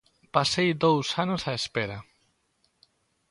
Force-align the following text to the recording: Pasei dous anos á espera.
Pasei 0.35 0.69
dous 0.83 1.07
anos 1.23 1.41
á 1.51 1.53
espera. 1.61 1.97